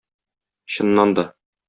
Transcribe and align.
Чыннан 0.71 1.09
да... 1.15 1.23